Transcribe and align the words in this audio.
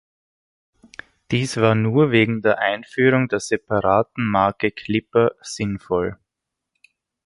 Dies 1.29 1.57
war 1.57 1.75
nur 1.75 2.09
wegen 2.09 2.41
der 2.41 2.57
Einführung 2.57 3.27
der 3.27 3.39
separaten 3.39 4.27
Marke 4.27 4.71
Clipper 4.71 5.33
sinnvoll. 5.43 6.17